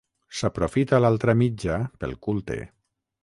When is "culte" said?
2.29-2.61